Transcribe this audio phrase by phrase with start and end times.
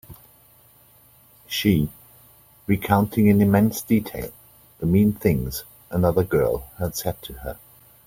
[1.45, 1.87] She
[2.65, 4.31] recounting in immense detail
[4.79, 7.59] the mean things another girl had said to her.